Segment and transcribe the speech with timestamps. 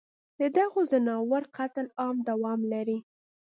[0.39, 2.97] ددغو ځناورو قتل عام دوام لري